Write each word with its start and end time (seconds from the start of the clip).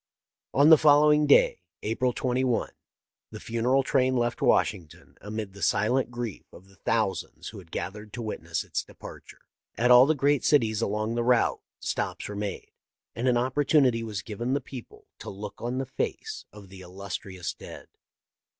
On 0.51 0.69
the 0.71 0.79
following 0.79 1.27
day 1.27 1.61
(April 1.83 2.11
2i) 2.11 2.69
the 3.29 3.39
funeral 3.39 3.83
train 3.83 4.15
left 4.17 4.41
Washington 4.41 5.15
amid 5.21 5.53
the 5.53 5.61
si 5.61 5.87
lent 5.87 6.09
grief 6.09 6.51
of 6.51 6.67
the 6.69 6.77
thousands 6.77 7.49
who 7.49 7.59
had 7.59 7.69
gathered 7.69 8.11
to 8.13 8.21
wit 8.23 8.41
ness 8.41 8.63
its 8.63 8.81
departure. 8.83 9.41
At 9.77 9.91
all 9.91 10.07
the 10.07 10.15
great 10.15 10.43
cities 10.43 10.81
along 10.81 11.13
the 11.13 11.23
route 11.23 11.61
stops 11.79 12.27
were 12.27 12.35
made, 12.35 12.71
and 13.15 13.27
an 13.27 13.37
opportunity 13.37 14.01
was 14.01 14.23
given 14.23 14.55
the 14.55 14.59
people 14.59 15.05
to 15.19 15.29
look 15.29 15.61
on 15.61 15.77
the 15.77 15.85
face 15.85 16.45
of 16.51 16.69
the 16.69 16.81
illustrious 16.81 17.53
dead. 17.53 17.87